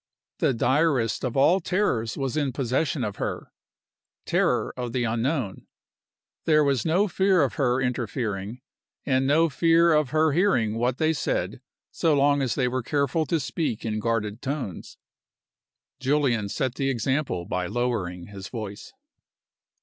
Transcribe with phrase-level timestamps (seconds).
[0.39, 3.53] The direst of all terrors was in possession of her
[4.25, 5.67] terror of the unknown.
[6.45, 8.61] There was no fear of her interfering,
[9.05, 11.61] and no fear of her hearing what they said
[11.91, 14.97] so long as they were careful to speak in guarded tones.
[15.99, 18.93] Julian set the example by lowering his voice.